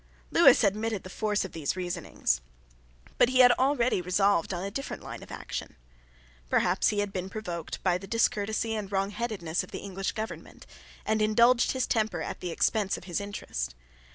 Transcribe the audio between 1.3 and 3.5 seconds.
of these reasonings: but he